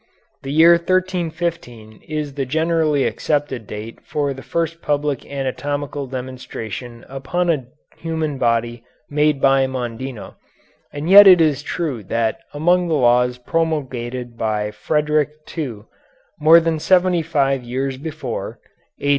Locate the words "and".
10.91-11.07